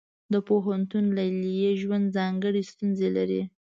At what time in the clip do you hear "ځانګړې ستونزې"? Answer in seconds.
2.17-3.09